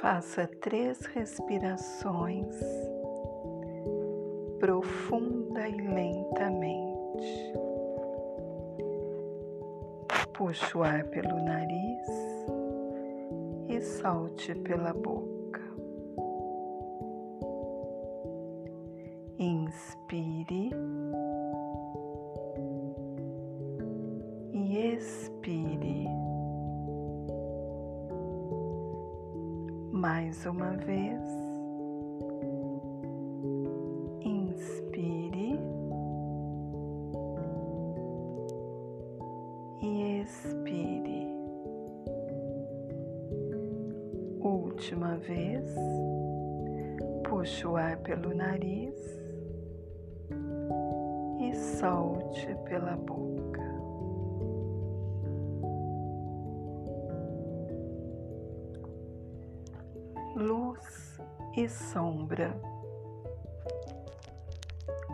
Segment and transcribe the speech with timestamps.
[0.00, 2.56] Faça três respirações
[4.64, 7.52] profunda e lentamente.
[10.32, 12.06] Puxe o ar pelo nariz
[13.68, 15.33] e solte pela boca.
[24.94, 26.08] E expire.
[29.92, 31.20] Mais uma vez.
[34.22, 35.58] Inspire
[39.82, 41.26] e expire.
[44.40, 45.74] Última vez.
[47.28, 48.94] Puxe o ar pelo nariz
[51.40, 53.33] e solte pela boca.
[61.56, 62.54] E sombra.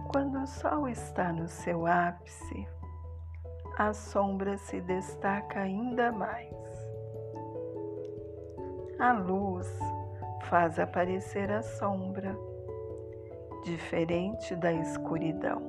[0.09, 2.67] Quando o sol está no seu ápice,
[3.77, 6.55] a sombra se destaca ainda mais.
[8.99, 9.69] A luz
[10.43, 12.37] faz aparecer a sombra,
[13.65, 15.63] diferente da escuridão.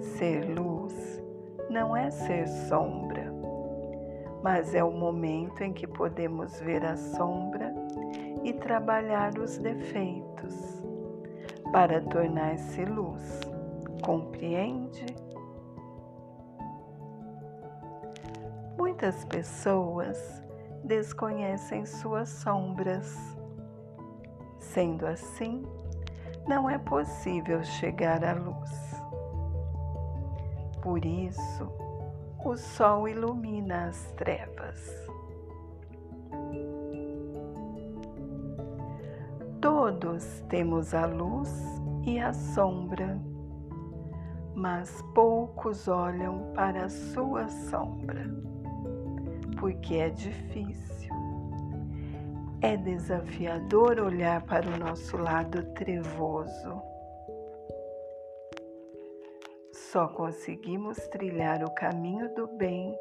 [0.00, 1.22] Ser luz
[1.68, 3.32] não é ser sombra
[4.42, 7.72] mas é o momento em que podemos ver a sombra
[8.44, 10.82] e trabalhar os defeitos
[11.72, 13.40] para tornar-se luz.
[14.02, 15.06] Compreende?
[18.76, 20.42] Muitas pessoas
[20.84, 23.16] desconhecem suas sombras.
[24.58, 25.64] Sendo assim,
[26.46, 28.70] não é possível chegar à luz.
[30.82, 31.68] Por isso,
[32.44, 35.02] o sol ilumina as trevas.
[39.62, 41.48] Todos temos a luz
[42.04, 43.18] e a sombra,
[44.54, 48.26] mas poucos olham para a sua sombra,
[49.58, 51.14] porque é difícil.
[52.60, 56.92] É desafiador olhar para o nosso lado trevoso
[59.92, 62.98] só conseguimos trilhar o caminho do bem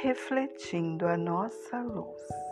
[0.00, 2.49] refletindo a nossa luz.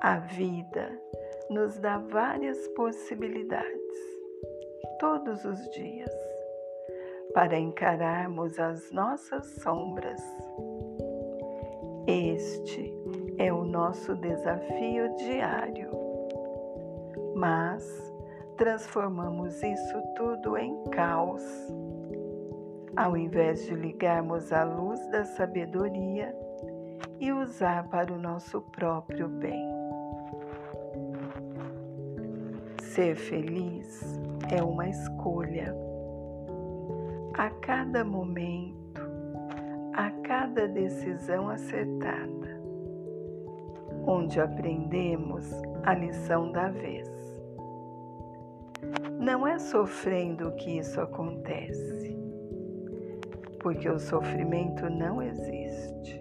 [0.00, 0.90] A vida
[1.50, 3.98] nos dá várias possibilidades,
[5.00, 6.12] todos os dias,
[7.34, 10.22] para encararmos as nossas sombras.
[12.06, 12.94] Este
[13.38, 15.90] é o nosso desafio diário.
[17.34, 17.84] Mas
[18.56, 21.42] transformamos isso tudo em caos.
[22.96, 26.34] Ao invés de ligarmos a luz da sabedoria
[27.20, 29.67] e usar para o nosso próprio bem.
[32.98, 34.18] Ser feliz
[34.50, 35.72] é uma escolha.
[37.34, 39.00] A cada momento,
[39.94, 42.60] a cada decisão acertada,
[44.04, 45.48] onde aprendemos
[45.84, 47.08] a lição da vez.
[49.20, 52.18] Não é sofrendo que isso acontece,
[53.60, 56.20] porque o sofrimento não existe.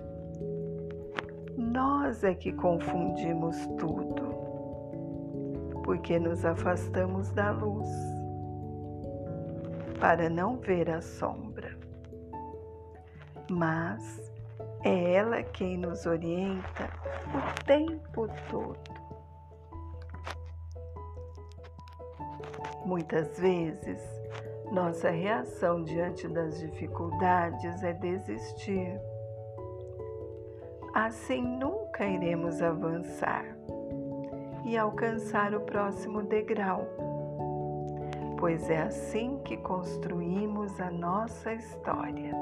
[1.57, 4.36] Nós é que confundimos tudo,
[5.87, 7.87] porque nos afastamos da luz
[10.01, 11.79] para não ver a sombra.
[13.49, 14.29] Mas
[14.83, 16.89] é ela quem nos orienta
[17.33, 18.77] o tempo todo.
[22.85, 24.01] Muitas vezes,
[24.69, 28.99] nossa reação diante das dificuldades é desistir.
[30.93, 33.55] Assim nunca iremos avançar
[34.67, 36.85] e alcançar o próximo degrau,
[38.37, 42.33] pois é assim que construímos a nossa história.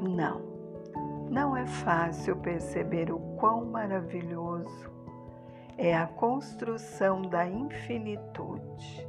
[0.00, 0.40] Não,
[1.28, 4.88] não é fácil perceber o quão maravilhoso
[5.76, 9.08] é a construção da infinitude,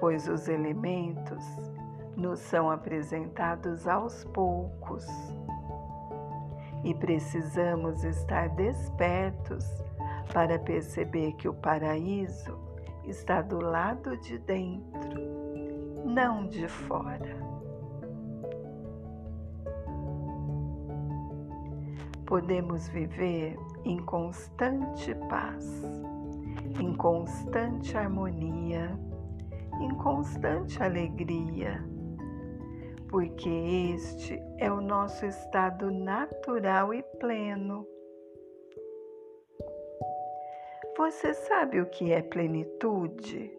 [0.00, 1.44] pois os elementos
[2.16, 5.06] nos são apresentados aos poucos
[6.84, 9.64] e precisamos estar despertos
[10.32, 12.58] para perceber que o paraíso
[13.04, 15.20] está do lado de dentro,
[16.04, 17.36] não de fora.
[22.24, 25.82] Podemos viver em constante paz
[26.78, 28.98] em constante harmonia,
[29.80, 31.84] em constante alegria,
[33.10, 33.50] porque
[33.92, 37.84] este é o nosso estado natural e pleno.
[40.96, 43.52] Você sabe o que é plenitude?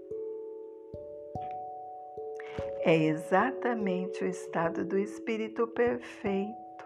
[2.83, 6.86] É exatamente o estado do espírito perfeito,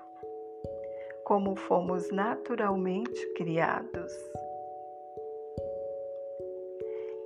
[1.24, 4.12] como fomos naturalmente criados.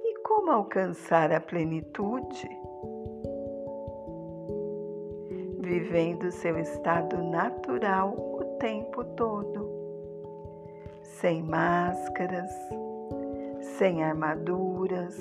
[0.04, 2.69] E como alcançar a plenitude?
[5.70, 9.70] Vivendo seu estado natural o tempo todo,
[11.04, 12.50] sem máscaras,
[13.78, 15.16] sem armaduras,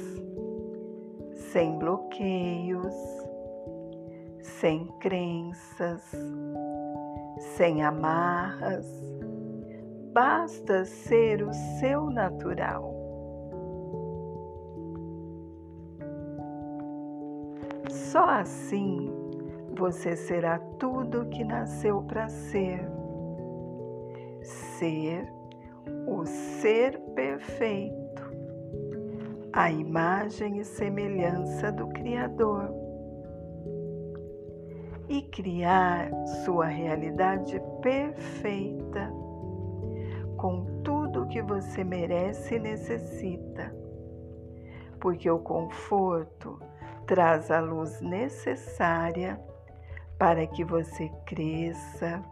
[1.52, 2.94] sem bloqueios,
[4.40, 6.02] sem crenças,
[7.58, 8.86] sem amarras.
[10.14, 12.94] Basta ser o seu natural.
[17.90, 19.18] Só assim
[19.78, 22.80] você será tudo o que nasceu para ser.
[24.42, 25.32] Ser
[26.06, 28.08] o ser perfeito
[29.52, 32.70] a imagem e semelhança do Criador
[35.08, 36.10] e criar
[36.44, 39.10] sua realidade perfeita
[40.36, 43.74] com tudo que você merece e necessita,
[45.00, 46.60] porque o conforto
[47.06, 49.40] traz a luz necessária
[50.19, 52.23] para que você cresça,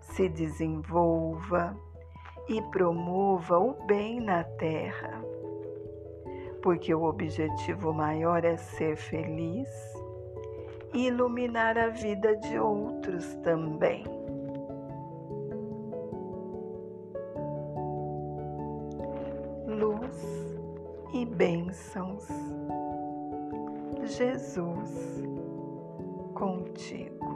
[0.00, 1.76] se desenvolva
[2.48, 5.22] e promova o bem na Terra
[6.62, 9.68] porque o objetivo maior é ser feliz
[10.92, 14.04] e iluminar a vida de outros também.
[19.66, 20.58] Luz
[21.14, 22.26] e bênçãos.
[24.04, 25.22] Jesus
[26.40, 27.29] contigo.